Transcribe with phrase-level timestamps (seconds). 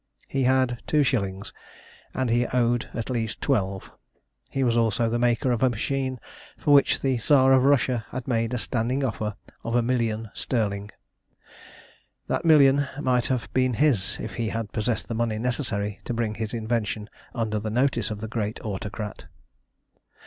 [0.27, 1.53] He had two shillings,
[2.11, 3.91] and he owed at least twelve.
[4.49, 6.19] He was also the maker of a machine
[6.57, 10.89] for which the Tsar of Russia had made a standing offer of a million sterling.
[12.25, 16.33] That million might have been his if he had possessed the money necessary to bring
[16.33, 19.25] his invention under the notice of the great Autocrat.